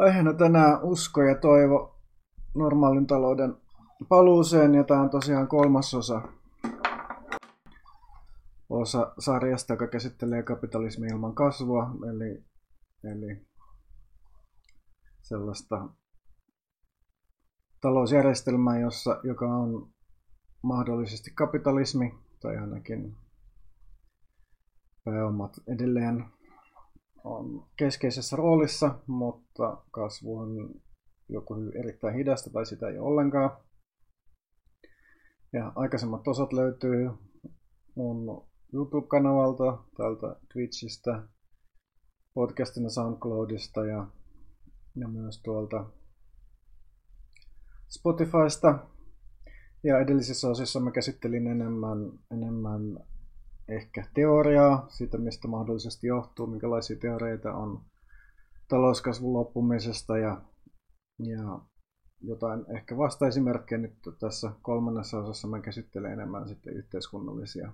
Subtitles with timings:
[0.00, 2.00] Aiheena tänään usko ja toivo
[2.54, 3.56] normaalin talouden
[4.08, 6.22] paluuseen ja tämä on tosiaan kolmasosa
[8.70, 12.44] osa sarjasta, joka käsittelee kapitalismi ilman kasvua, eli,
[13.12, 13.46] eli
[15.22, 15.88] sellaista
[17.80, 19.88] talousjärjestelmää, jossa, joka on
[20.62, 23.16] mahdollisesti kapitalismi tai ainakin
[25.04, 26.24] pääomat edelleen
[27.24, 30.74] on keskeisessä roolissa, mutta kasvu on
[31.28, 33.50] joko erittäin hidasta tai sitä ei ollenkaan.
[35.52, 37.10] Ja aikaisemmat osat löytyy
[37.94, 41.22] mun YouTube-kanavalta, täältä Twitchistä,
[42.34, 44.06] podcastina SoundCloudista ja,
[44.96, 45.86] ja myös tuolta
[47.88, 48.78] Spotifysta.
[49.84, 52.80] Ja edellisissä osissa mä käsittelin enemmän, enemmän
[53.70, 57.80] ehkä teoriaa siitä, mistä mahdollisesti johtuu, minkälaisia teoreita on
[58.68, 60.40] talouskasvun loppumisesta ja,
[61.18, 61.60] ja
[62.20, 67.72] jotain ehkä vastaesimerkkejä nyt tässä kolmannessa osassa mä käsittelen enemmän sitten yhteiskunnallisia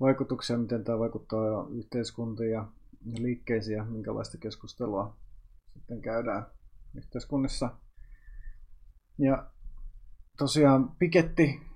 [0.00, 2.66] vaikutuksia, miten tämä vaikuttaa yhteiskuntiin ja
[3.18, 5.16] liikkeisiin ja minkälaista keskustelua
[5.72, 6.46] sitten käydään
[6.96, 7.70] yhteiskunnissa.
[9.18, 9.50] Ja
[10.38, 11.71] tosiaan Piketti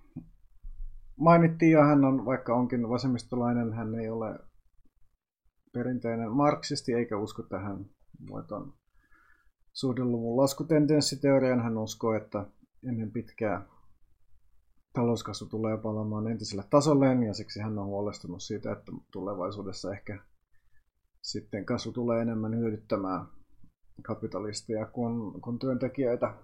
[1.17, 4.39] mainittiin ja hän on, vaikka onkin vasemmistolainen, hän ei ole
[5.73, 7.87] perinteinen marksisti eikä usko tähän
[8.31, 8.73] voiton
[9.73, 11.63] suhdeluvun laskutendenssiteoriaan.
[11.63, 12.47] Hän uskoo, että
[12.89, 13.67] ennen pitkää
[14.93, 20.19] talouskasvu tulee palaamaan entiselle tasolleen ja siksi hän on huolestunut siitä, että tulevaisuudessa ehkä
[21.23, 23.27] sitten kasvu tulee enemmän hyödyttämään
[24.03, 26.35] kapitalisteja kuin, kuin työntekijöitä.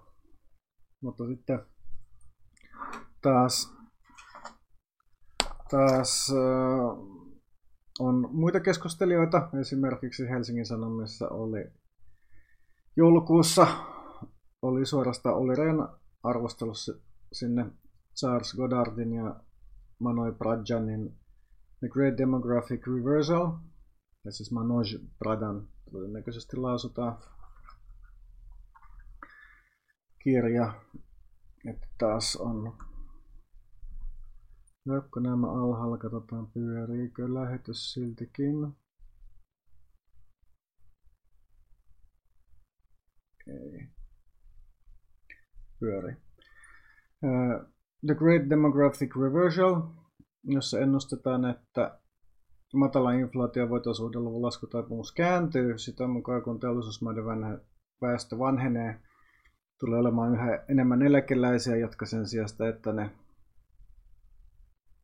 [1.01, 1.59] Mutta sitten
[3.21, 3.82] taas
[5.69, 6.97] taas äh,
[7.99, 9.49] on muita keskustelijoita.
[9.61, 11.71] Esimerkiksi Helsingin Sanomissa oli
[12.95, 13.67] joulukuussa
[14.63, 15.87] oli suorastaan Olli Rehn
[16.23, 16.93] arvostelussa
[17.33, 17.65] sinne
[18.19, 19.35] Charles Goddardin ja
[19.99, 21.19] Manoj Pradjanin
[21.79, 23.51] The Great Demographic Reversal,
[24.25, 24.83] ja siis Manoj
[25.19, 27.17] Pradhan todennäköisesti lausutaan
[30.19, 30.73] kirja,
[31.69, 32.77] että taas on
[34.85, 38.55] Jokko nämä alhaalla, katsotaan pyöriikö lähetys siltikin.
[43.47, 43.87] Ei.
[45.79, 46.15] Pyöri.
[48.05, 49.81] The Great Demographic Reversal,
[50.43, 51.99] jossa ennustetaan, että
[52.73, 57.25] matala inflaatio voitosuhdeluvun laskutaipumus kääntyy sitä mukaan, kun teollisuusmaiden
[58.01, 58.99] väestö vanhenee.
[59.79, 63.11] Tulee olemaan yhä enemmän eläkeläisiä, jotka sen sijasta, että ne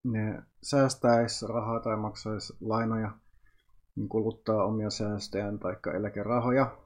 [0.04, 3.12] ne säästäisi rahaa tai maksaisi lainoja,
[3.96, 6.78] niin kuluttaa omia säästöjään tai eläkerahoja.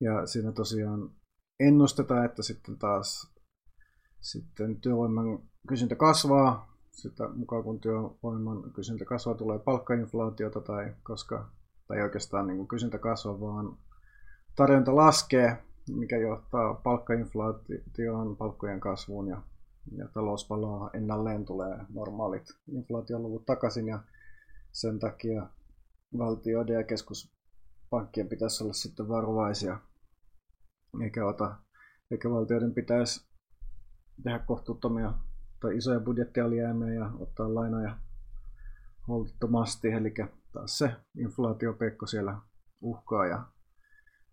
[0.00, 1.10] Ja siinä tosiaan
[1.60, 3.34] ennustetaan, että sitten taas
[4.20, 11.50] sitten työvoiman kysyntä kasvaa, sitä mukaan kun työvoiman kysyntä kasvaa, tulee palkkainflaatiota tai koska
[11.88, 13.76] tai oikeastaan niin kysyntä kasvaa, vaan
[14.56, 15.56] tarjonta laskee,
[15.96, 19.42] mikä johtaa palkkainflaatioon, palkkojen kasvuun ja
[19.96, 24.02] ja talous palaa ennalleen, tulee normaalit inflaatioluvut takaisin ja
[24.72, 25.46] sen takia
[26.18, 29.78] valtioiden ja keskuspankkien pitäisi olla sitten varovaisia,
[31.02, 31.56] eikä, ota,
[32.10, 33.30] eikä valtioiden pitäisi
[34.22, 35.14] tehdä kohtuuttomia
[35.60, 37.98] tai isoja budjettialijäämiä ja ottaa lainoja
[39.08, 40.14] holtittomasti, eli
[40.52, 42.38] taas se inflaatiopekko siellä
[42.80, 43.44] uhkaa ja,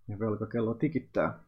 [0.08, 1.47] ja velkakello tikittää.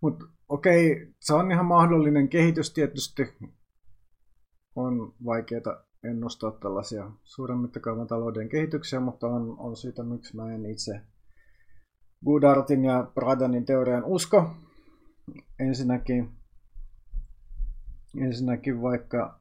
[0.00, 3.22] Mutta okei, se on ihan mahdollinen kehitys tietysti.
[4.76, 10.66] On vaikeaa ennustaa tällaisia suuren mittakaavan talouden kehityksiä, mutta on, on siitä, miksi mä en
[10.66, 11.00] itse
[12.24, 14.50] Goodartin ja Pradanin teorian usko.
[15.58, 16.30] Ensinnäkin,
[18.20, 19.40] ensinnäkin vaikka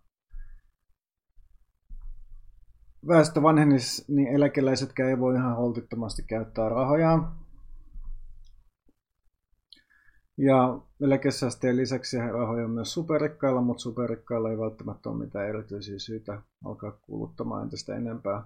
[3.08, 7.47] väestö vanhenisi, niin eläkeläisetkään ei voi ihan holtittomasti käyttää rahojaan.
[10.38, 16.42] Ja eläkesäästöjen lisäksi rahoja on myös superrikkailla, mutta superrikkailla ei välttämättä ole mitään erityisiä syitä
[16.66, 18.44] alkaa kuluttamaan entistä enempää.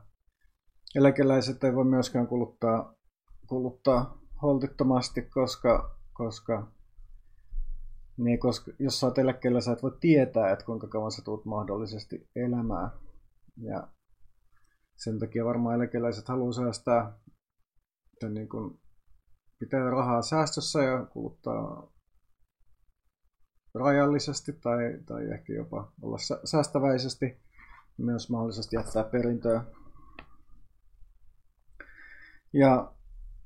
[0.95, 2.93] Eläkeläiset ei voi myöskään kuluttaa,
[3.47, 6.67] kuluttaa holtittomasti, koska, koska,
[8.17, 11.45] niin, koska jos sä oot eläkkeellä, sä et voi tietää, että kuinka kauan sä tulet
[11.45, 12.91] mahdollisesti elämään.
[13.57, 13.87] Ja
[14.95, 17.19] sen takia varmaan eläkeläiset haluaa säästää
[18.29, 18.80] niin kuin
[19.61, 21.91] pitää rahaa säästössä ja kuluttaa
[23.75, 27.37] rajallisesti tai, tai ehkä jopa olla säästäväisesti,
[27.97, 29.63] myös mahdollisesti jättää perintöä.
[32.53, 32.93] Ja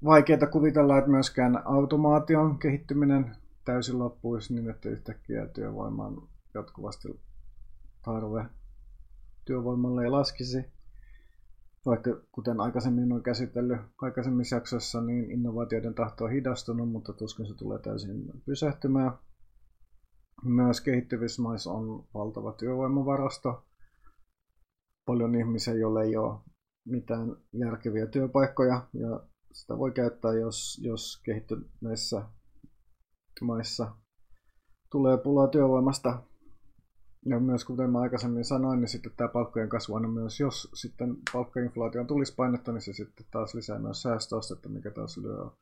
[0.06, 3.36] vaikeaa kuvitella, että myöskään automaation kehittyminen
[3.66, 7.20] täysin loppuisi niin, että yhtäkkiä työvoiman jatkuvasti
[8.06, 8.46] tarve
[9.46, 10.75] työvoimalle ei laskisi.
[11.86, 17.54] Vaikka kuten aikaisemmin on käsitellyt aikaisemmissa jaksoissa, niin innovaatioiden tahto on hidastunut, mutta tuskin se
[17.54, 19.12] tulee täysin pysähtymään.
[20.44, 23.66] Myös kehittyvissä maissa on valtava työvoimavarasto.
[25.06, 26.40] Paljon ihmisiä, joille ei ole
[26.86, 32.22] mitään järkeviä työpaikkoja ja sitä voi käyttää, jos, jos kehittyneissä
[33.42, 33.96] maissa
[34.92, 36.24] tulee pulaa työvoimasta.
[37.26, 41.18] Ja myös kuten mä aikaisemmin sanoin, niin sitten tämä palkkojen kasvu on myös, jos sitten
[41.34, 45.58] palkkainflaation tulisi painetta, niin se sitten taas lisää myös säästöostetta, mikä taas luo,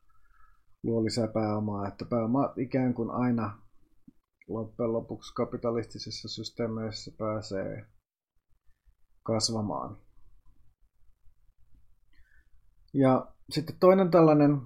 [0.82, 1.88] luo lisää pääomaa.
[1.88, 3.58] Että pääoma ikään kuin aina
[4.48, 7.86] loppujen lopuksi kapitalistisissa systeemeissä pääsee
[9.22, 9.96] kasvamaan.
[12.94, 14.60] Ja sitten toinen tällainen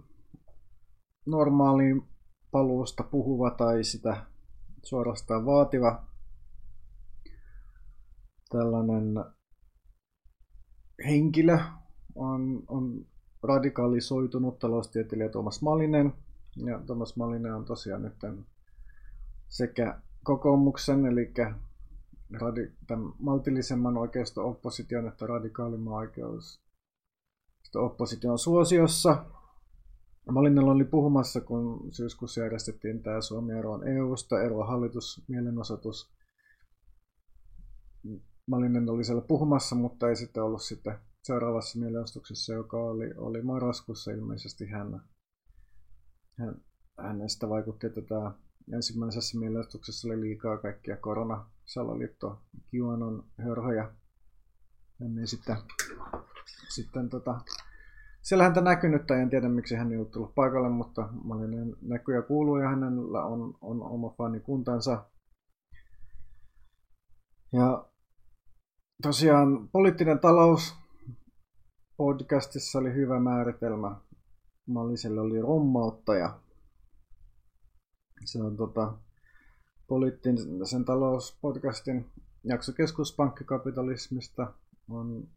[1.27, 2.03] normaali
[2.51, 4.27] paluusta puhuva tai sitä
[4.83, 6.08] suorastaan vaativa
[8.49, 9.25] tällainen
[11.07, 11.59] henkilö
[12.15, 13.07] on, on
[13.43, 16.13] radikalisoitunut taloustieteilijä Thomas Malinen.
[16.57, 18.15] Ja Thomas Malinen on tosiaan nyt
[19.49, 21.33] sekä kokoomuksen, eli
[22.41, 26.61] radi, tämän maltillisemman oikeisto-opposition että radikaalimman oikeus
[27.75, 29.25] opposition suosiossa.
[30.31, 36.13] Malinella oli puhumassa, kun syyskuussa järjestettiin tämä Suomi eroon EU-sta, eroa hallitusmielenosoitus.
[38.49, 44.11] Malinen oli siellä puhumassa, mutta ei sitten ollut sitten seuraavassa mielenostuksessa, joka oli, oli marraskuussa
[44.11, 45.01] ilmeisesti hän,
[46.39, 46.55] hän,
[46.99, 48.33] hänestä vaikutti, että tämä
[48.73, 53.91] ensimmäisessä mielenostuksessa oli liikaa kaikkia koronasalaliitto Kiuanon hörhöjä.
[55.01, 55.57] Hän ei sitten,
[56.75, 57.41] sitten tota,
[58.23, 62.23] siellä häntä näkynyt, en tiedä miksi hän ei ollut tullut paikalle, mutta Malinen näkyy ja
[62.23, 65.05] kuuluu ja hänellä on, on oma fanikuntansa.
[67.53, 67.89] Ja
[69.03, 70.75] tosiaan poliittinen talous
[71.97, 73.97] podcastissa oli hyvä määritelmä.
[74.67, 76.41] Maliselle oli rommauttaja.
[78.25, 78.99] Se on tota,
[79.87, 82.11] poliittisen talouspodcastin
[82.45, 84.55] jakso keskuspankkikapitalismista.
[84.91, 85.29] On,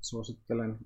[0.00, 0.78] suosittelen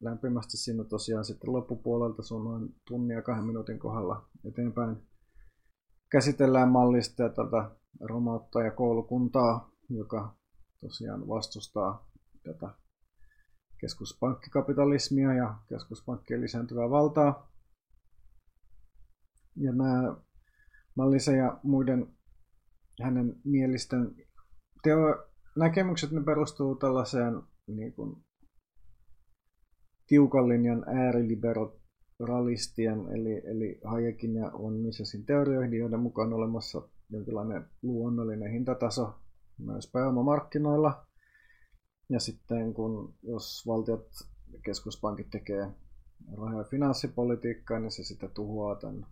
[0.00, 4.96] lämpimästi siinä tosiaan sitten loppupuolelta sun noin tunnia kahden minuutin kohdalla eteenpäin
[6.10, 7.70] käsitellään mallista ja tätä
[8.00, 10.41] romauttaa ja koulukuntaa, joka
[10.82, 12.10] tosiaan vastustaa
[12.42, 12.68] tätä
[13.80, 17.52] keskuspankkikapitalismia ja keskuspankkien lisääntyvää valtaa.
[19.56, 20.16] Ja nämä
[20.94, 22.16] Mallisen ja muiden
[23.02, 24.16] hänen mielisten
[24.82, 25.26] teo-
[25.56, 28.16] näkemykset ne perustuu tällaiseen niin kuin,
[30.06, 38.52] tiukan linjan ääriliberalistien, eli, eli Hayekin ja von Misesin teorioihin, joiden mukaan olemassa jonkinlainen luonnollinen
[38.52, 39.14] hintataso
[39.58, 41.06] myös pääomamarkkinoilla.
[42.08, 44.08] Ja sitten kun jos valtiot
[44.52, 45.70] ja keskuspankit tekee
[46.36, 49.06] raha- ja finanssipolitiikkaa, niin se sitten tuhoaa tämän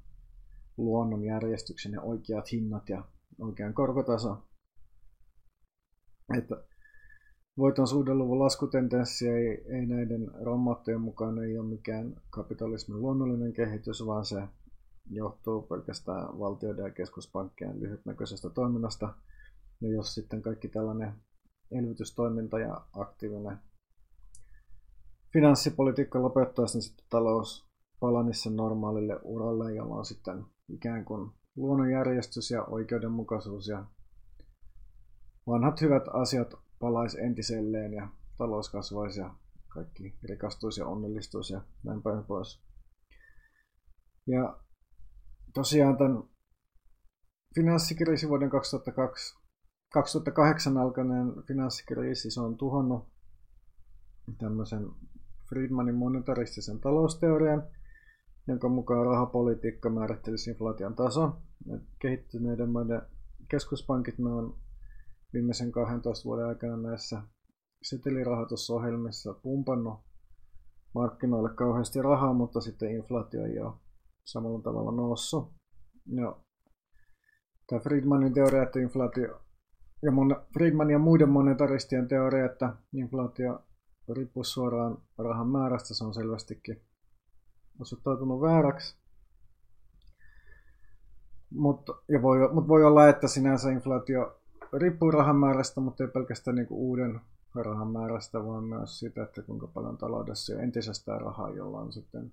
[0.77, 3.05] luonnon järjestyksen ja oikeat hinnat ja
[3.39, 4.37] oikean korkotaso.
[6.39, 6.57] Että
[7.59, 14.25] voiton suhdeluvun laskutendenssi ei, ei näiden rommattujen mukaan ei ole mikään kapitalismin luonnollinen kehitys, vaan
[14.25, 14.43] se
[15.11, 19.15] johtuu pelkästään valtioiden ja keskuspankkien lyhytnäköisestä toiminnasta.
[19.81, 21.13] Ja jos sitten kaikki tällainen
[21.71, 23.59] elvytystoiminta ja aktiivinen
[25.33, 27.71] finanssipolitiikka lopettaisi, niin sitten talous
[28.01, 33.85] palanisi sen normaalille uralle, jolloin sitten ikään kuin luonnonjärjestys ja oikeudenmukaisuus ja
[35.47, 38.09] vanhat hyvät asiat palaisi entiselleen ja
[38.39, 39.35] talous kasvaisi ja
[39.69, 42.63] kaikki rikastuisi ja onnellistuisi ja näin päin pois.
[44.27, 44.61] Ja
[45.55, 46.23] tosiaan tämän
[47.55, 49.40] finanssikriisi vuoden 2002,
[49.93, 53.09] 2008 alkaneen finanssikriisi, se on tuhonnut
[54.39, 54.91] tämmöisen
[55.49, 57.63] Friedmanin monetaristisen talousteorian,
[58.47, 61.37] jonka mukaan rahapolitiikka määrittelisi inflaation taso.
[61.99, 63.03] Kehittyneiden maiden
[63.49, 64.59] keskuspankit ne on
[65.33, 67.23] viimeisen 12 vuoden aikana näissä
[67.83, 70.01] setelirahoitusohjelmissa pumpannut
[70.95, 73.75] markkinoille kauheasti rahaa, mutta sitten inflaatio ei ole
[74.25, 75.53] samalla tavalla noussut.
[76.07, 76.37] Ja
[77.67, 79.41] tämä Friedmanin teoria, että inflaatio
[80.03, 83.63] ja mon, Friedman ja muiden monetaristien teoria, että inflaatio
[84.17, 86.83] riippuu suoraan rahan määrästä, se on selvästikin
[87.81, 88.97] osoittautunut vääräksi.
[91.51, 91.93] Mutta
[92.23, 94.41] voi, mut voi olla, että sinänsä inflaatio
[94.73, 97.21] riippuu rahan määrästä, mutta ei pelkästään niin kuin uuden
[97.55, 102.33] rahan määrästä, vaan myös siitä, että kuinka paljon taloudessa on entisestään rahaa, jolla on sitten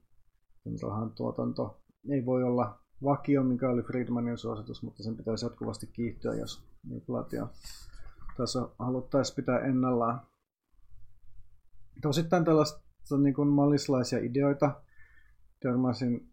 [0.81, 6.35] rahan tuotanto ei voi olla vakio, mikä oli Friedmanin suositus, mutta sen pitäisi jatkuvasti kiihtyä,
[6.35, 7.49] jos inflaatio
[8.37, 10.21] taso haluttaisiin pitää ennallaan.
[12.01, 14.81] Tosittain tällaista niin kuin mallislaisia ideoita.
[15.59, 16.29] Törmäsin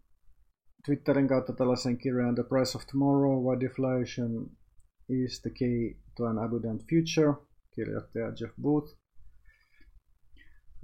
[0.85, 4.49] Twitterin kautta tällaisen kirjan The Price of Tomorrow, Why Deflation
[5.09, 7.33] is the Key to an Abundant Future,
[7.71, 8.97] kirjoittaja Jeff Booth.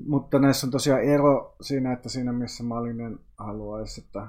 [0.08, 4.28] Mutta näissä on tosiaan ero siinä, että siinä missä Malinen haluaisi, että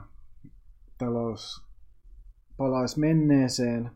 [0.98, 1.66] talous
[2.56, 3.90] palaisi menneeseen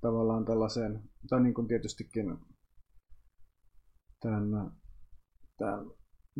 [0.00, 2.38] tavallaan tällaiseen, tai niin kuin tietystikin
[4.20, 4.72] tämän,
[5.58, 5.86] tämän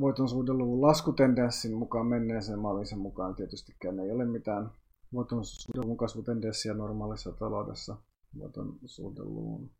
[0.01, 4.71] voiton suhdeluvun laskutendenssin mukaan menneeseen mallisen mukaan tietystikään ei ole mitään
[5.13, 7.97] voiton suhdeluvun kasvutendenssiä normaalissa taloudessa.
[8.39, 9.71] Voiton suhdeluvun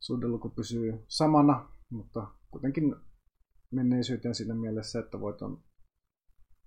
[0.00, 2.96] suhdeluku pysyy samana, mutta kuitenkin
[3.70, 5.62] menneisyyteen siinä mielessä, että voiton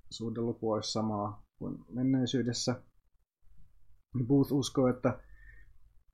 [0.09, 2.83] suhdeluku olisi samaa kuin menneisyydessä.
[4.27, 5.19] Booth uskoo, että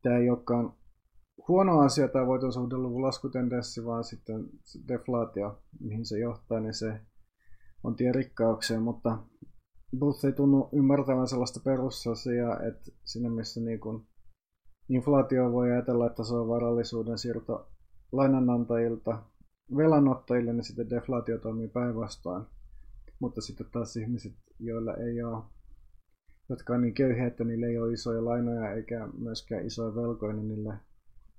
[0.02, 0.74] tämä ei olekaan
[1.48, 7.02] huono asia tämä voiton suhdeluvun laskutendenssi, vaan sitten se deflaatio, mihin se johtaa, niin se
[7.84, 9.18] on tie rikkaukseen, mutta
[10.00, 14.08] Booth ei tunnu ymmärtävän sellaista perusasiaa, että siinä missä niin kun
[14.90, 17.72] inflaatio voi ajatella, että se on varallisuuden siirto
[18.12, 19.24] lainanantajilta
[19.78, 22.46] velanottajille, niin sitten deflaatio toimii päinvastoin.
[23.20, 25.44] Mutta sitten taas ihmiset, joilla ei ole,
[26.50, 30.48] jotka on niin köyhiä, että niillä ei ole isoja lainoja eikä myöskään isoja velkoja, niin
[30.48, 30.74] niille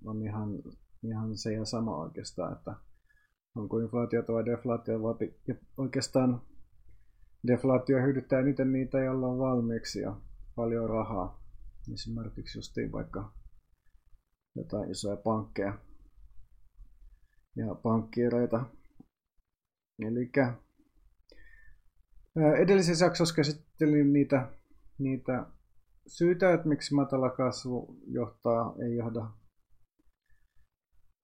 [0.05, 0.63] on ihan,
[1.05, 2.75] ihan se ja sama oikeastaan, että
[3.55, 5.15] onko inflaatio vai deflaatio, vai
[5.49, 6.43] ja oikeastaan
[7.47, 10.17] deflaatio hyödyttää eniten niitä, joilla on valmiiksi ja
[10.55, 11.43] paljon rahaa.
[11.95, 13.33] Esimerkiksi justiin vaikka
[14.57, 15.79] jotain isoja pankkeja
[17.57, 18.67] ja pankkiireita.
[19.99, 20.31] Eli
[22.59, 24.58] edellisessä jaksossa käsittelin niitä,
[24.99, 25.47] niitä
[26.07, 29.31] syitä, että miksi matala kasvu johtaa, ei johda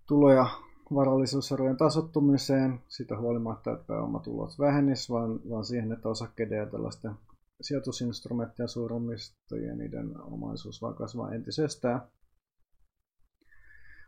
[0.08, 0.46] tuloja
[0.94, 7.14] varallisuuserojen tasottumiseen, sitä huolimatta, että pääomatulot vähenis, vaan, vaan siihen, että osakkeiden ja tällaisten
[7.60, 12.00] sijoitusinstrumenttien suuromistajien niiden omaisuus vaan kasvaa entisestään.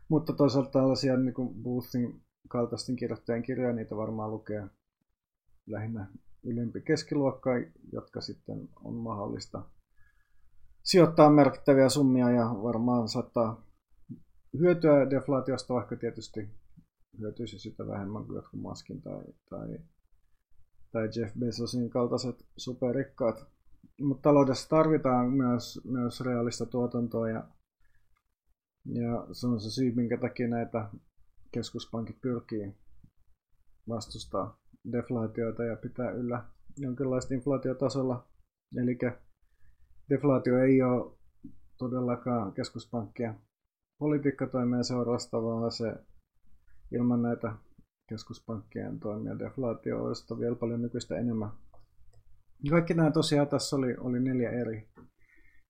[0.09, 4.67] Mutta toisaalta tällaisia niin kuin Boothin kaltaisten kirjoittajien kirjoja, niitä varmaan lukee
[5.67, 6.07] lähinnä
[6.43, 7.49] ylempi keskiluokka,
[7.91, 9.63] jotka sitten on mahdollista
[10.83, 13.63] sijoittaa merkittäviä summia ja varmaan saattaa
[14.59, 16.49] hyötyä deflaatiosta, vaikka tietysti
[17.19, 19.79] hyötyisi sitä vähemmän kuin jotkut Maskin tai, tai,
[20.91, 23.45] tai Jeff Bezosin kaltaiset superrikkaat.
[24.01, 27.47] Mutta taloudessa tarvitaan myös, myös realista tuotantoa ja,
[28.85, 30.89] ja se on se syy, minkä takia näitä
[31.51, 32.75] keskuspankit pyrkii
[33.89, 34.59] vastustaa
[34.91, 36.43] deflaatioita ja pitää yllä
[36.77, 38.27] jonkinlaista inflaatiotasolla.
[38.77, 38.97] Eli
[40.09, 41.11] deflaatio ei ole
[41.77, 43.33] todellakaan keskuspankkia
[43.99, 45.95] politiikkatoimien seurasta, vaan se
[46.91, 47.53] ilman näitä
[48.09, 51.49] keskuspankkien toimia deflaatio olisi vielä paljon nykyistä enemmän.
[52.69, 54.87] Kaikki nämä tosiaan tässä oli, oli neljä eri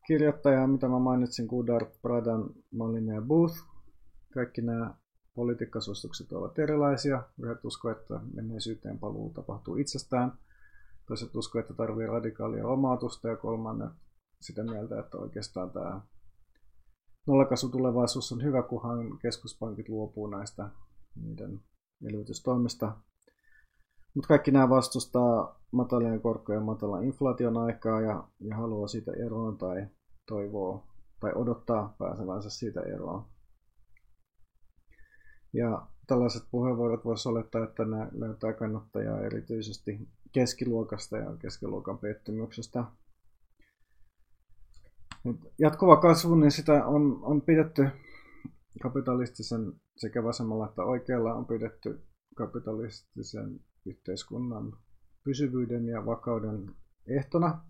[0.08, 3.58] kirjoittajaa, mitä mä mainitsin, Goodart, Pradan, Malin ja Booth.
[4.34, 4.94] Kaikki nämä
[5.38, 7.24] politiikkasuositukset ovat erilaisia.
[7.44, 10.34] Yhdet uskoo, että menneisyyteen paluu tapahtuu itsestään.
[11.08, 13.92] Toiset uskoo, että tarvii radikaalia lomautusta ja kolmannet
[14.42, 16.02] sitä mieltä, että oikeastaan tämä
[17.28, 20.70] nollakasvutulevaisuus on hyvä, kunhan keskuspankit luopuu näistä
[21.16, 21.60] niiden
[22.06, 22.98] elvytystoimista.
[24.14, 29.88] Mutta kaikki nämä vastustaa matalien korkojen matalan inflaation aikaa ja, ja haluaa siitä eroon tai
[30.26, 30.84] toivoo
[31.20, 33.37] tai odottaa pääsevänsä siitä eroon.
[35.54, 42.84] Ja tällaiset puheenvuorot voisi olettaa, että ne löytää kannattajaa erityisesti keskiluokasta ja keskiluokan pettymyksestä.
[45.60, 47.90] Jatkuva kasvu, niin sitä on, on pidetty
[48.82, 52.02] kapitalistisen sekä vasemmalla että oikealla on pidetty
[52.36, 54.74] kapitalistisen yhteiskunnan
[55.24, 56.76] pysyvyyden ja vakauden
[57.08, 57.62] ehtona.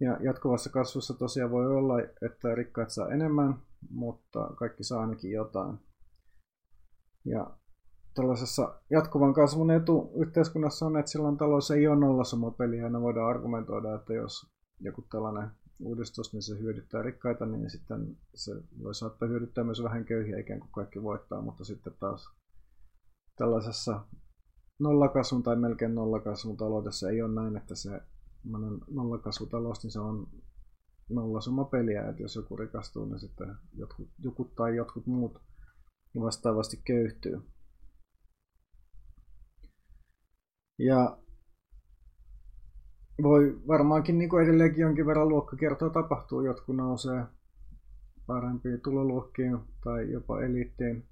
[0.00, 3.54] Ja jatkuvassa kasvussa tosiaan voi olla, että rikkaat saa enemmän,
[3.90, 5.78] mutta kaikki saa ainakin jotain.
[7.26, 7.50] Ja
[8.14, 13.94] tällaisessa jatkuvan kasvun etu yhteiskunnassa on, että silloin talous ei ole nollasumapeliä ja voidaan argumentoida,
[13.94, 14.46] että jos
[14.80, 18.52] joku tällainen uudistus, niin se hyödyttää rikkaita, niin sitten se
[18.82, 22.28] voi saattaa hyödyttää myös vähän köyhiä ikään kuin kaikki voittaa, mutta sitten taas
[23.36, 24.00] tällaisessa
[24.78, 28.00] nollakasvun tai melkein nollakasvun taloudessa ei ole näin, että se
[28.90, 30.26] nollakasvutalous, niin se on
[31.08, 35.40] nollasumapeliä, että jos joku rikastuu, niin sitten jotkut, joku tai jotkut muut
[36.20, 37.42] vastaavasti köyhtyy.
[40.78, 41.18] Ja
[43.22, 46.40] voi varmaankin niin kuin edelleenkin jonkin verran luokkakiertoa tapahtuu.
[46.40, 47.24] Jotkut nousee
[48.26, 51.08] parempiin tuloluokkiin tai jopa eliittiin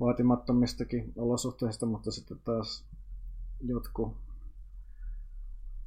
[0.00, 2.88] vaatimattomistakin olosuhteista, mutta sitten taas
[3.60, 4.16] jotkut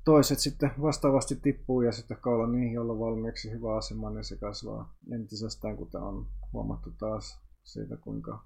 [0.06, 4.96] toiset sitten vastaavasti tippuu ja sitten ollaan niihin, joilla valmiiksi hyvä asema, niin se kasvaa
[5.12, 8.46] entisestään, kuten on huomattu taas siitä, kuinka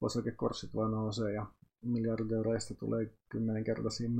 [0.00, 1.46] osakekorssit vaan nousee ja
[1.82, 4.10] miljardööreistä tulee kymmenenkertaisia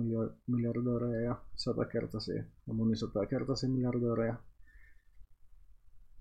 [0.46, 4.36] miljardöörejä ja satakertaisia ja monisatakertaisia miljardöörejä.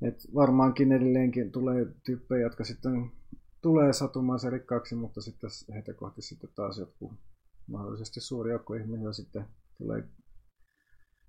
[0.02, 3.12] Et varmaankin edelleenkin tulee tyyppejä, jotka sitten
[3.62, 7.12] tulee satumaan se rikkaaksi, mutta sitten heitä kohti sitten taas jotkut
[7.68, 9.46] mahdollisesti suuri joukko ihmisiä sitten
[9.78, 10.04] tulee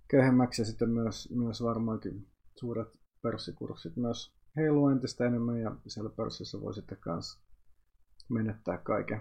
[0.09, 2.89] köyhemmäksi ja sitten myös, myös varmaankin suuret
[3.23, 7.41] pörssikurssit myös heiluu entistä enemmän ja siellä pörssissä voi sitten kanssa
[8.29, 9.21] menettää kaiken,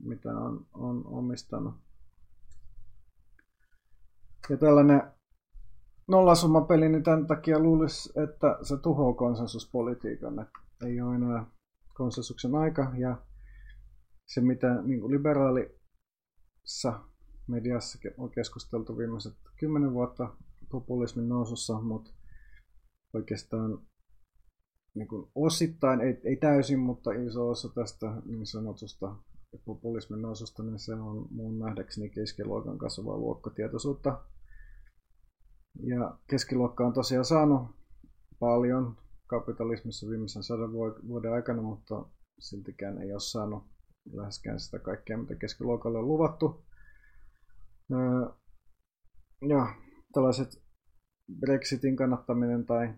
[0.00, 1.74] mitä on, on omistanut.
[4.50, 5.02] Ja tällainen
[6.08, 10.38] nollasummapeli, niin tämän takia luulisi, että se tuhoaa konsensuspolitiikan.
[10.38, 11.46] Että ei ole enää
[11.94, 13.16] konsensuksen aika ja
[14.26, 17.00] se mitä niin kuin liberaalissa
[17.46, 20.36] mediassa on keskusteltu viimeiset kymmenen vuotta
[20.70, 22.10] populismin nousussa, mutta
[23.12, 23.78] oikeastaan
[24.96, 29.16] niin kuin osittain, ei, ei täysin, mutta iso osa tästä niin sanotusta
[29.64, 34.24] populismin noususta, niin se on mun nähdäkseni keskiluokan kasvavaa luokkatietoisuutta.
[35.82, 37.62] Ja keskiluokka on tosiaan saanut
[38.38, 40.72] paljon kapitalismissa viimeisen sadan
[41.08, 42.06] vuoden aikana, mutta
[42.38, 43.64] siltikään ei ole saanut
[44.12, 46.64] läheskään sitä kaikkea, mitä keskiluokalle on luvattu.
[49.48, 49.74] Ja
[50.12, 50.62] tällaiset
[51.40, 52.94] Brexitin kannattaminen tai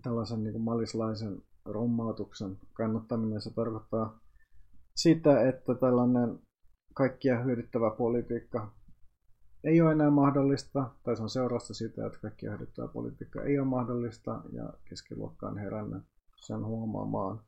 [0.00, 4.18] tällaisen niin malislaisen rommautuksen kannattaminen, se tarkoittaa
[4.96, 6.38] sitä, että tällainen
[6.94, 8.72] kaikkia hyödyttävä politiikka
[9.64, 13.68] ei ole enää mahdollista, tai se on seurausta siitä, että kaikkia hyödyttävä politiikka ei ole
[13.68, 16.02] mahdollista, ja keskiluokka on herännyt
[16.36, 17.40] sen huomaamaan.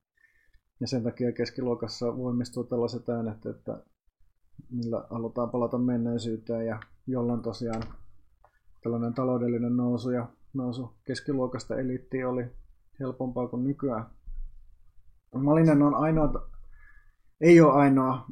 [0.81, 3.83] Ja sen takia keskiluokassa voimistuu tällaiset äänet, että
[4.71, 7.83] millä halutaan palata menneisyyteen ja jollain tosiaan
[8.83, 12.45] tällainen taloudellinen nousu ja nousu keskiluokasta eliittiin oli
[13.01, 14.07] helpompaa kuin nykyään.
[15.35, 16.51] Malinen on ainoa,
[17.41, 18.27] ei ole ainoa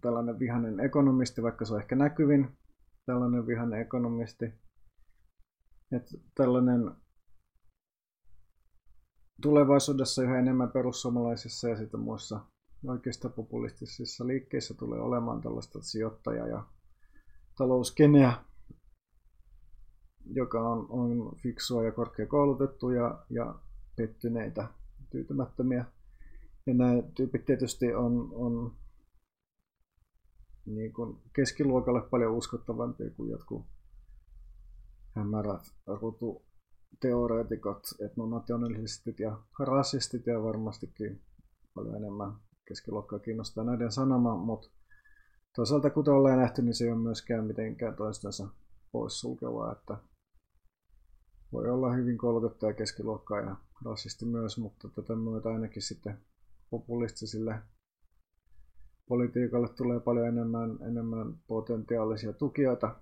[0.00, 2.58] tällainen vihainen ekonomisti, vaikka se on ehkä näkyvin
[3.06, 4.44] tällainen vihainen ekonomisti.
[5.92, 6.90] Että tällainen
[9.42, 12.40] tulevaisuudessa yhä enemmän perussuomalaisissa ja sitten muissa
[12.86, 16.64] oikeista populistisissa liikkeissä tulee olemaan tällaista sijoittaja- ja
[17.58, 18.32] talouskeneä,
[20.28, 23.54] joka on, on fiksua ja korkeakoulutettu ja, ja
[23.96, 24.68] pettyneitä,
[25.10, 25.84] tyytymättömiä.
[26.66, 28.72] Ja nämä tyypit tietysti on, on
[30.66, 33.66] niin kuin keskiluokalle paljon uskottavampia kuin jotkut
[35.16, 41.20] hämärät rututeoreetikot, etnonationalistit ja rasistit ja varmastikin
[41.74, 42.32] paljon enemmän
[42.68, 44.68] keskiluokkaa kiinnostaa näiden sanoma, mutta
[45.56, 48.48] toisaalta kuten ollaan nähty, niin se ei ole myöskään mitenkään toistensa
[48.92, 49.96] poissulkevaa, että
[51.52, 56.18] voi olla hyvin koulutettua keskiluokkaa ja rasisti myös, mutta tätä myötä ainakin sitten
[56.70, 57.62] populistisille
[59.08, 62.96] politiikalle tulee paljon enemmän, enemmän potentiaalisia tukijoita.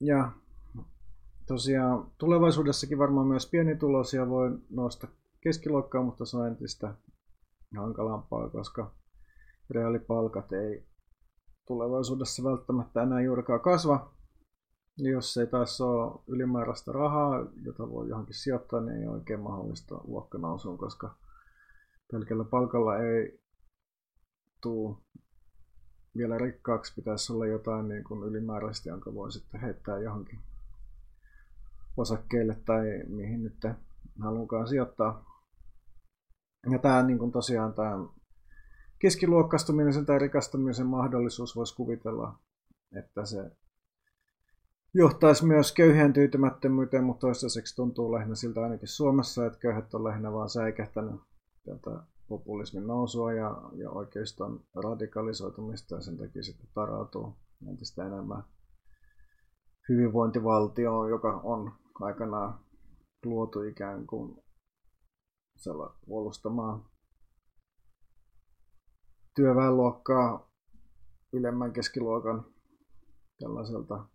[0.00, 0.32] Ja
[1.46, 5.08] tosiaan tulevaisuudessakin varmaan myös pienituloisia voi nousta
[5.40, 6.94] keskiluokkaan, mutta se on entistä
[7.76, 8.94] hankalampaa, koska
[9.70, 10.89] reaalipalkat ei
[11.66, 14.12] tulevaisuudessa välttämättä enää juurikaan kasva.
[14.96, 20.00] Jos ei taas ole ylimääräistä rahaa, jota voi johonkin sijoittaa, niin ei ole oikein mahdollista
[20.04, 21.14] luokkanousuun, koska
[22.12, 23.40] pelkällä palkalla ei
[24.62, 24.96] tule
[26.16, 26.94] vielä rikkaaksi.
[26.94, 30.38] Pitäisi olla jotain niin kuin ylimääräistä, jonka voi sitten heittää johonkin
[31.96, 33.66] osakkeille tai mihin nyt
[34.20, 35.24] halukaan sijoittaa.
[36.70, 37.98] Ja tämä niin kuin tosiaan tämä
[39.00, 42.38] keskiluokkastuminen tai rikastumisen mahdollisuus voisi kuvitella,
[42.96, 43.50] että se
[44.94, 50.32] johtaisi myös köyhien tyytymättömyyteen, mutta toistaiseksi tuntuu lähinnä siltä ainakin Suomessa, että köyhät on lähinnä
[50.32, 51.20] vaan säikähtänyt
[51.64, 51.90] tätä
[52.28, 57.36] populismin nousua ja, ja oikeiston radikalisoitumista ja sen takia sitten tarautuu
[57.68, 58.42] entistä enemmän
[59.88, 62.58] hyvinvointivaltioon, joka on aikanaan
[63.24, 64.42] luotu ikään kuin
[66.06, 66.89] puolustamaan
[69.34, 70.50] työväenluokkaa
[71.32, 72.44] ylemmän keskiluokan
[73.38, 74.08] tällaiselta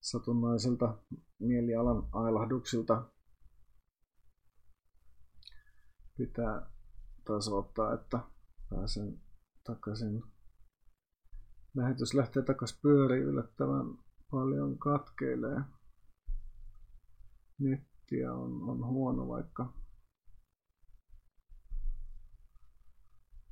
[0.00, 0.98] satunnaisilta
[1.38, 3.02] mielialan ailahduksilta.
[6.16, 6.70] Pitää
[7.24, 8.18] taas ottaa, että
[8.70, 9.20] pääsen
[9.64, 10.22] takaisin.
[11.74, 13.86] Lähetys lähtee takaisin pyöriin yllättävän
[14.30, 15.60] paljon katkeilee.
[17.58, 19.72] Nettiä on, on huono vaikka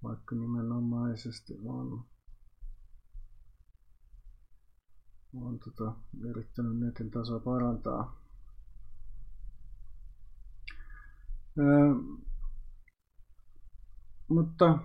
[0.03, 2.05] vaikka nimenomaisesti on,
[5.35, 8.21] on tota, yrittänyt netin tasoa parantaa.
[11.59, 11.95] Öö,
[14.29, 14.79] mutta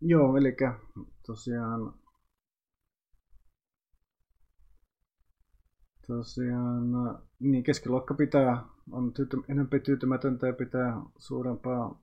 [0.00, 0.56] joo, eli
[1.26, 1.94] tosiaan
[6.06, 6.90] tosiaan
[7.40, 12.01] niin keskiluokka pitää, on tyyty, enemmän tyytymätöntä ja pitää suurempaa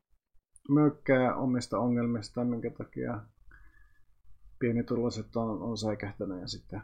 [0.69, 3.21] mökkää omista ongelmistaan, minkä takia
[4.59, 6.81] pienituloiset on, on säikähtänyt ja sitten,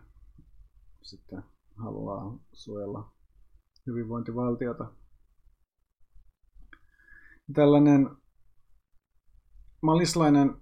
[1.01, 1.43] sitten
[1.75, 3.11] haluaa suojella
[3.87, 4.91] hyvinvointivaltiota.
[7.53, 8.09] Tällainen
[9.81, 10.55] malislainen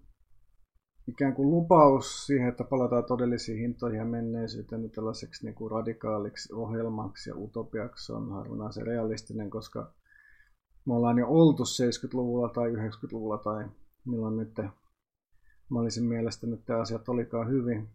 [1.07, 6.53] ikään kuin lupaus siihen, että palataan todellisiin hintoihin ja menneisyyteen niin tällaiseksi niin kuin radikaaliksi
[6.53, 9.93] ohjelmaksi ja utopiaksi on harvinaisen realistinen, koska
[10.85, 13.65] me ollaan jo oltu 70-luvulla tai 90-luvulla tai
[14.05, 14.59] milloin nyt
[15.69, 17.89] mä olisin mielestänyt, että asiat olikaan hyvin.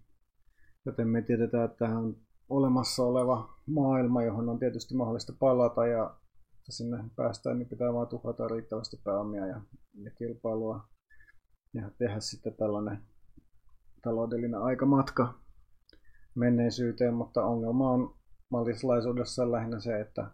[0.87, 2.17] Joten me tiedetään, että tämä on
[2.49, 6.15] olemassa oleva maailma, johon on tietysti mahdollista palata ja
[6.69, 9.61] sinne päästään, niin pitää vaan tuhota riittävästi pääomia ja,
[9.95, 10.89] ja kilpailua
[11.75, 13.03] ja tehdä sitten tällainen
[14.03, 15.35] taloudellinen aikamatka
[16.35, 18.15] menneisyyteen, mutta ongelma on
[18.51, 20.31] mallislaisuudessa lähinnä se, että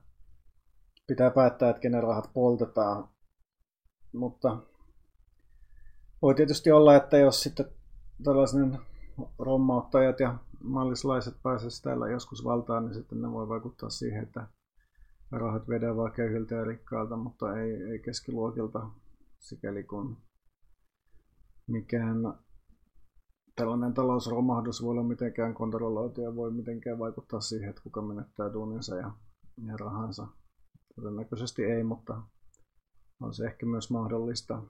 [1.07, 3.09] pitää päättää, että kenen rahat poltetaan.
[4.12, 4.59] Mutta
[6.23, 7.67] voi tietysti olla, että jos sitten
[8.25, 8.79] tällaisen
[9.38, 14.47] rommauttajat ja mallislaiset pääsisivät täällä joskus valtaan, niin sitten ne voi vaikuttaa siihen, että
[15.33, 18.87] rahat vedään vaan köyhiltä ja rikkaalta, mutta ei, ei keskiluokilta,
[19.38, 20.17] sikäli kun
[21.67, 22.17] mikään
[23.57, 28.97] tällainen talousromahdus voi olla mitenkään kontrolloitu ja voi mitenkään vaikuttaa siihen, että kuka menettää duuninsa
[28.97, 29.11] ja,
[29.67, 30.27] ja rahansa.
[30.96, 32.22] Todennäköisesti ei, mutta
[33.20, 34.62] on se ehkä myös mahdollista.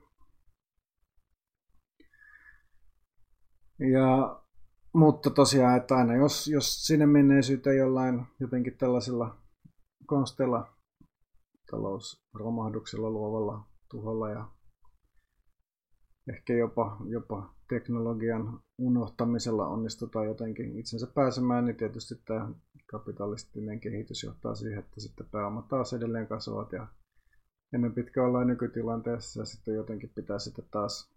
[3.92, 4.40] Ja,
[4.94, 9.38] mutta tosiaan, että aina jos, jos sinne menneisyyteen jollain jotenkin tällaisilla
[10.06, 10.76] konsteilla,
[11.70, 14.48] talousromahduksella, luovalla tuholla ja
[16.28, 22.50] ehkä jopa, jopa teknologian unohtamisella onnistutaan jotenkin itsensä pääsemään, niin tietysti tämä
[22.86, 26.86] kapitalistinen kehitys johtaa siihen, että sitten pääomat taas edelleen kasvavat ja
[27.72, 31.14] ennen pitkä ollaan nykytilanteessa ja sitten jotenkin pitää sitten taas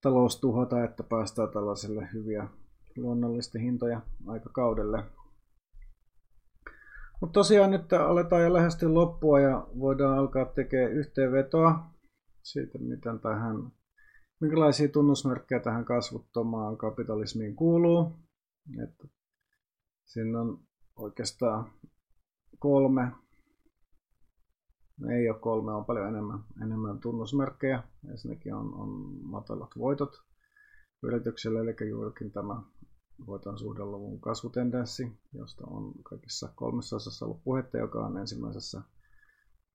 [0.00, 2.48] talous tuhota, että päästään tällaiselle hyviä
[2.96, 5.04] luonnollisten hintoja aikakaudelle.
[7.20, 11.84] Mutta tosiaan nyt aletaan jo lähestyä loppua ja voidaan alkaa tekemään yhteenvetoa
[12.42, 13.72] siitä, miten tähän,
[14.40, 18.12] minkälaisia tunnusmerkkejä tähän kasvuttomaan kapitalismiin kuuluu.
[18.82, 19.08] Että
[20.04, 20.60] siinä on
[20.96, 21.72] oikeastaan
[22.58, 23.12] kolme,
[25.00, 27.82] no ei ole kolme, on paljon enemmän, enemmän tunnusmerkkejä.
[28.10, 28.88] Ensinnäkin on, on
[29.22, 30.22] matalat voitot
[31.02, 32.62] yritykselle, eli juurikin tämä
[33.26, 38.82] voiton suhdeluvun kasvutendenssi, josta on kaikissa kolmessa osassa ollut puhetta, joka on ensimmäisessä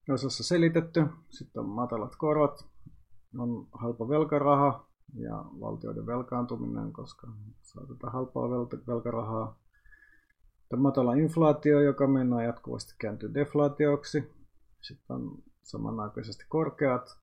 [0.10, 1.06] osassa selitetty.
[1.30, 2.71] Sitten on matalat korot,
[3.38, 7.28] on halpa velkaraha ja valtioiden velkaantuminen, koska
[7.62, 8.50] saatetaan halpaa
[8.88, 9.60] velkarahaa
[10.78, 14.32] matala inflaatio, joka mennään jatkuvasti kääntyy deflaatioksi.
[14.82, 17.18] Sitten on samanaikaisesti korkeat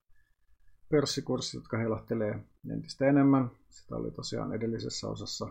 [0.89, 3.51] pörssikurssit, jotka heilahtelee entistä enemmän.
[3.69, 5.47] Sitä oli tosiaan edellisessä osassa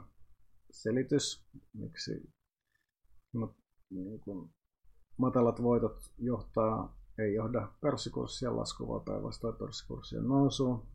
[0.71, 2.33] selitys, miksi
[3.33, 3.55] no,
[3.91, 4.51] niin kuin
[5.17, 10.87] matalat voitot johtaa, ei johda pörssikurssien laskuun, vaan päinvastoin pörssikurssien nousuun.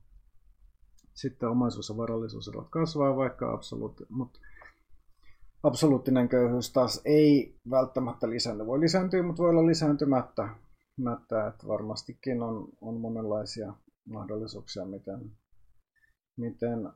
[1.13, 4.39] Sitten omaisuus- ja varallisuuserot kasvaa, vaikka absoluutti, mutta
[5.63, 8.65] absoluuttinen köyhyys taas ei välttämättä lisäänny.
[8.65, 10.49] Voi lisääntyä, mutta voi olla lisääntymättä.
[10.97, 13.73] Mättä, että varmastikin on, on monenlaisia
[14.09, 15.31] mahdollisuuksia, miten,
[16.37, 16.89] miten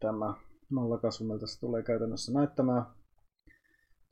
[0.00, 0.34] tämä
[0.70, 2.86] nollakasvu miltä se tulee käytännössä näyttämään.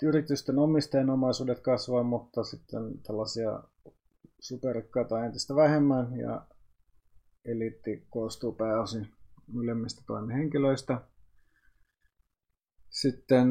[0.02, 3.62] Yritysten omistajien omaisuudet kasvaa, mutta sitten tällaisia
[4.40, 6.46] superrikkaita entistä vähemmän ja
[7.44, 9.08] eliitti koostuu pääosin
[9.54, 11.00] ylemmistä toimihenkilöistä.
[12.90, 13.48] Sitten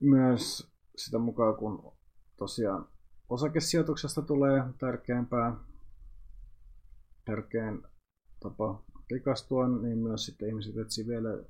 [0.00, 1.92] myös sitä mukaan, kun
[2.36, 2.88] tosiaan
[3.28, 5.56] osakesijoituksesta tulee tärkeämpää,
[7.24, 7.82] tärkein
[8.40, 11.44] tapa rikastua, niin myös sitten ihmiset etsii vielä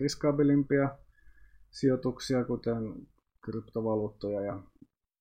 [0.00, 0.98] riskaabilimpia
[1.70, 3.06] sijoituksia, kuten
[3.44, 4.62] kryptovaluuttoja ja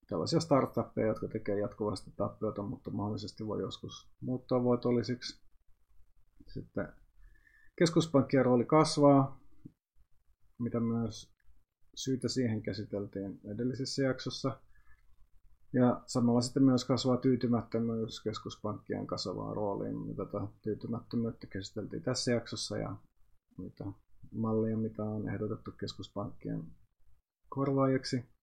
[0.08, 5.42] tällaisia startuppeja, jotka tekee jatkuvasti tappiota, mutta mahdollisesti voi joskus muuttaa voitollisiksi.
[6.48, 6.94] Sitten
[7.80, 9.40] keskuspankkien rooli kasvaa,
[10.60, 11.34] mitä myös
[11.96, 14.60] syytä siihen käsiteltiin edellisessä jaksossa.
[15.74, 19.98] Ja samalla sitten myös kasvaa tyytymättömyys keskuspankkien kasvavaan rooliin.
[19.98, 22.96] Mitä tätä tyytymättömyyttä käsiteltiin tässä jaksossa ja
[23.58, 23.84] mitä
[24.32, 26.64] mallia, mitä on ehdotettu keskuspankkien
[27.50, 28.37] korvaajiksi.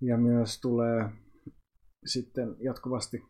[0.00, 1.10] Ja myös tulee
[2.06, 3.22] sitten jatkuvasti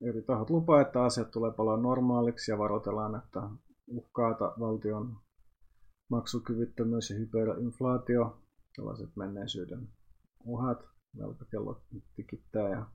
[0.00, 3.40] eri tahot lupaa, että asiat tulee palaa normaaliksi ja varoitellaan, että
[3.86, 5.16] uhkaata valtion
[6.10, 8.42] maksukyvyttömyys ja hyperinflaatio,
[8.76, 9.88] tällaiset menneisyyden
[10.44, 10.78] uhat,
[11.18, 11.82] velkakello
[12.16, 12.86] tikittää ja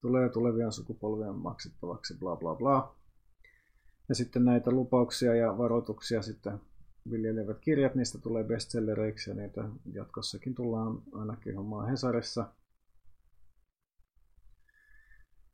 [0.00, 2.96] tulee tulevien sukupolvien maksettavaksi, bla bla bla.
[4.08, 6.60] Ja sitten näitä lupauksia ja varoituksia sitten
[7.10, 12.52] viljelevät kirjat, niistä tulee bestsellereiksi ja niitä jatkossakin tullaan ainakin hommaa Hesarissa.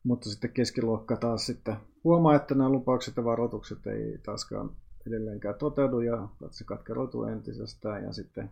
[0.05, 6.01] Mutta sitten keskiluokka taas sitten huomaa, että nämä lupaukset ja varoitukset ei taaskaan edelleenkään toteudu
[6.01, 8.51] ja se katkeroituu entisestään ja sitten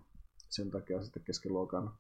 [0.48, 1.92] sen takia sitten keskiluokan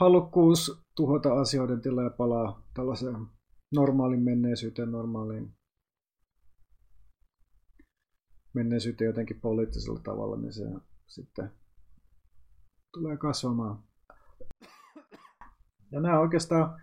[0.00, 3.26] halukkuus tuhota asioiden tila ja palaa tällaiseen
[3.74, 5.52] normaalin menneisyyteen, normaaliin
[8.54, 10.64] menneisyyteen jotenkin poliittisella tavalla, niin se
[11.06, 11.50] sitten
[12.94, 13.82] tulee kasvamaan.
[15.92, 16.80] Ja nämä oikeastaan,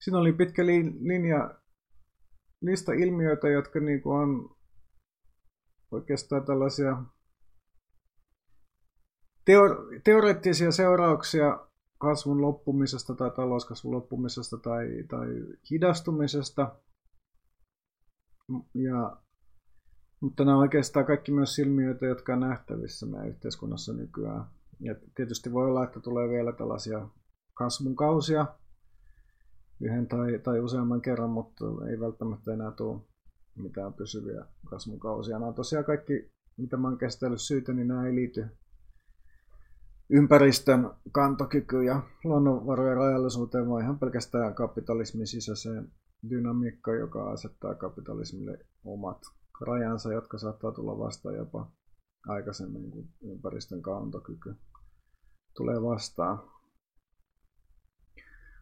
[0.00, 1.54] siinä oli pitkä linja
[2.60, 4.56] niistä ilmiöitä, jotka niin kuin on
[5.90, 7.02] oikeastaan tällaisia
[9.44, 11.68] teo- teoreettisia seurauksia
[11.98, 15.26] kasvun loppumisesta tai talouskasvun loppumisesta tai, tai
[15.70, 16.76] hidastumisesta.
[18.74, 19.16] Ja,
[20.20, 24.44] mutta nämä on oikeastaan kaikki myös ilmiöitä, jotka on nähtävissä meidän yhteiskunnassa nykyään.
[24.80, 27.08] Ja tietysti voi olla, että tulee vielä tällaisia
[27.54, 28.46] kasvun kausia
[29.80, 33.00] yhden tai, tai useamman kerran, mutta ei välttämättä enää tule
[33.54, 35.38] mitään pysyviä kasvun kausia.
[35.38, 38.46] Nämä on tosiaan kaikki, mitä mä oon käsitellyt syytä, niin nämä ei liity
[40.10, 45.92] ympäristön kantokyky ja luonnonvarojen rajallisuuteen, vaan ihan pelkästään kapitalismin sisäiseen
[46.30, 49.22] dynamiikkaan, joka asettaa kapitalismille omat
[49.60, 51.70] rajansa, jotka saattaa tulla vastaan jopa
[52.28, 54.54] aikaisemmin kuin ympäristön kantokyky
[55.56, 56.42] tulee vastaan.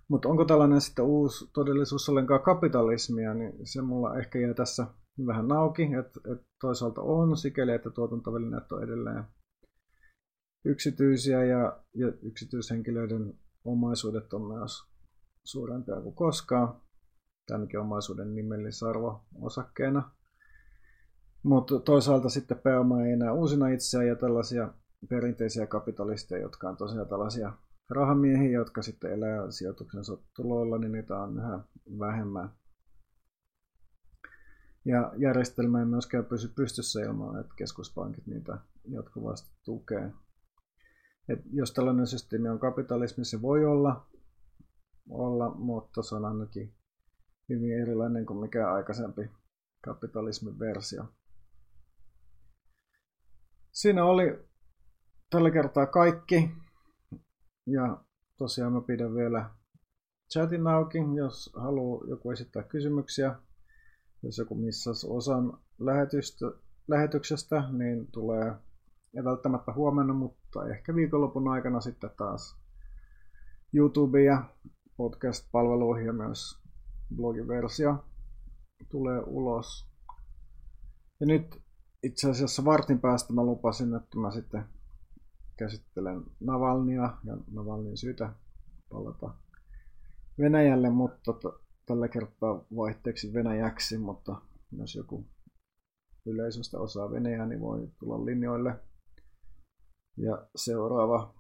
[0.09, 4.87] Mutta onko tällainen sitten uusi todellisuus ollenkaan kapitalismia, niin se mulla ehkä jää tässä
[5.27, 9.25] vähän nauki, että et toisaalta on sikäli, että tuotantovälineet on edelleen
[10.65, 14.85] yksityisiä ja, ja yksityishenkilöiden omaisuudet on myös
[15.45, 16.81] suurempia kuin koskaan.
[17.47, 20.11] Tämänkin omaisuuden nimellisarvo osakkeena.
[21.47, 24.75] Mutta toisaalta sitten pääoma ei enää uusina itseään ja tällaisia
[25.09, 27.53] perinteisiä kapitalisteja, jotka on tosiaan tällaisia
[27.91, 31.61] rahamiehiä, jotka sitten elää sijoituksensa tuloilla, niin niitä on yhä
[31.99, 32.51] vähemmän.
[34.85, 40.13] Ja järjestelmä ei myöskään pysy pystyssä ilman, että keskuspankit niitä jatkuvasti tukee.
[41.29, 44.07] Et jos tällainen systeemi on kapitalismi, se voi olla,
[45.11, 46.75] olla, mutta se on ainakin
[47.49, 49.31] hyvin erilainen kuin mikä aikaisempi
[49.85, 51.05] kapitalismin versio.
[53.77, 54.39] Siinä oli
[55.31, 56.51] tällä kertaa kaikki.
[57.67, 58.05] Ja
[58.39, 59.51] tosiaan mä pidän vielä
[60.33, 63.35] chatin auki, jos haluaa joku esittää kysymyksiä.
[64.23, 66.47] Jos joku missas osan lähetystä,
[66.89, 68.53] lähetyksestä, niin tulee
[69.17, 72.57] ei välttämättä huomenna, mutta ehkä viikonlopun aikana sitten taas
[73.73, 74.45] YouTube ja
[74.97, 76.63] podcast-palveluihin ja myös
[77.17, 78.05] blogiversio
[78.91, 79.87] tulee ulos.
[81.21, 81.66] Ja nyt
[82.07, 84.65] itse asiassa vartin päästä mä lupasin, että mä sitten
[85.57, 88.33] käsittelen Navalnia ja Navalnin syytä
[88.91, 89.35] palata
[90.39, 94.43] Venäjälle, mutta t- tällä kertaa vaihteeksi Venäjäksi, mutta
[94.73, 95.27] jos joku
[96.27, 98.81] yleisöstä osaa Venäjää, niin voi tulla linjoille.
[100.17, 101.35] Ja seuraava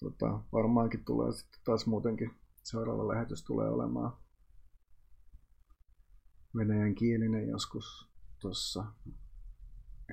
[0.00, 2.30] tota, varmaankin tulee sitten taas muutenkin
[2.62, 4.12] seuraava lähetys tulee olemaan
[6.56, 8.07] venäjän kielinen joskus
[8.40, 8.84] tuossa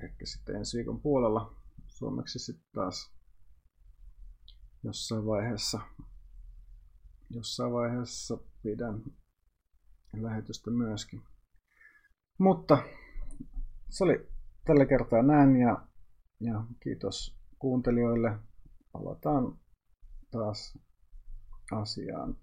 [0.04, 1.56] ehkä sitten ensi viikon puolella
[1.88, 3.12] suomeksi sitten taas
[4.84, 5.80] jossain vaiheessa
[7.30, 9.04] jossain vaiheessa pidän
[10.14, 11.22] lähetystä myöskin.
[12.38, 12.78] Mutta
[13.90, 14.28] se oli
[14.66, 15.88] tällä kertaa näin ja,
[16.40, 18.38] ja kiitos kuuntelijoille.
[18.92, 19.60] Palataan
[20.32, 20.78] taas
[21.72, 22.38] asiaan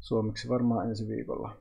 [0.00, 1.60] suomeksi varmaan ensi viikolla.